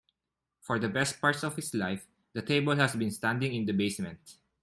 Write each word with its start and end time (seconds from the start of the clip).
For 0.61 0.79
the 0.79 0.89
best 0.89 1.21
part 1.21 1.43
of 1.43 1.59
its 1.59 1.75
life, 1.75 2.07
the 2.33 2.41
table 2.41 2.75
has 2.75 2.95
been 2.95 3.11
standing 3.11 3.53
in 3.53 3.67
the 3.67 3.71
basement. 3.73 4.37